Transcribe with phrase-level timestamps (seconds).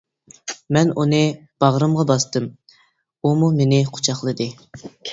[0.77, 1.19] مەن ئۇنى
[1.65, 2.49] باغرىمغا باستىم،
[3.31, 4.53] ئۇمۇ مېنى قۇچاقلىدى.